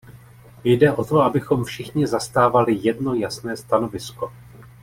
Jde 0.63 0.91
o 0.93 1.03
to, 1.05 1.21
abychom 1.21 1.63
všichni 1.63 2.07
zastávali 2.07 2.75
jedno 2.81 3.13
jasné 3.13 3.57
stanovisko. 3.57 4.33